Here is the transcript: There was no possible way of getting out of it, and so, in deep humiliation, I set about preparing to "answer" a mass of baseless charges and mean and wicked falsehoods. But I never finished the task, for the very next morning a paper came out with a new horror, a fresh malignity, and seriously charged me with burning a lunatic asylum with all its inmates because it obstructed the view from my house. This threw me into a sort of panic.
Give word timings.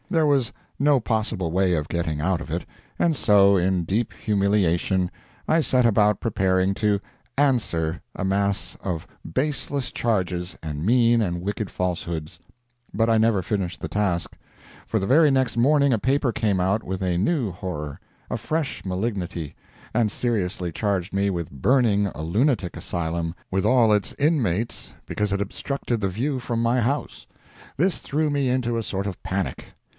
There 0.09 0.25
was 0.25 0.51
no 0.79 0.99
possible 0.99 1.51
way 1.51 1.73
of 1.75 1.87
getting 1.87 2.19
out 2.19 2.41
of 2.41 2.51
it, 2.51 2.65
and 2.99 3.15
so, 3.15 3.55
in 3.55 3.83
deep 3.85 4.11
humiliation, 4.13 5.09
I 5.47 5.61
set 5.61 5.85
about 5.85 6.19
preparing 6.19 6.73
to 6.73 6.99
"answer" 7.37 8.01
a 8.15 8.25
mass 8.25 8.75
of 8.83 9.07
baseless 9.31 9.91
charges 9.91 10.57
and 10.61 10.85
mean 10.85 11.21
and 11.21 11.41
wicked 11.41 11.69
falsehoods. 11.69 12.39
But 12.93 13.09
I 13.09 13.19
never 13.19 13.41
finished 13.43 13.79
the 13.79 13.87
task, 13.87 14.35
for 14.85 14.99
the 14.99 15.07
very 15.07 15.31
next 15.31 15.55
morning 15.55 15.93
a 15.93 15.99
paper 15.99 16.33
came 16.33 16.59
out 16.59 16.83
with 16.83 17.01
a 17.03 17.17
new 17.17 17.51
horror, 17.51 17.99
a 18.29 18.35
fresh 18.37 18.83
malignity, 18.83 19.55
and 19.93 20.11
seriously 20.11 20.71
charged 20.71 21.13
me 21.13 21.29
with 21.29 21.51
burning 21.51 22.07
a 22.07 22.23
lunatic 22.23 22.75
asylum 22.75 23.33
with 23.49 23.65
all 23.65 23.93
its 23.93 24.13
inmates 24.17 24.93
because 25.05 25.31
it 25.31 25.39
obstructed 25.41 26.01
the 26.01 26.09
view 26.09 26.39
from 26.39 26.61
my 26.61 26.81
house. 26.81 27.27
This 27.77 27.99
threw 27.99 28.29
me 28.31 28.49
into 28.49 28.75
a 28.77 28.83
sort 28.83 29.05
of 29.05 29.21
panic. 29.23 29.67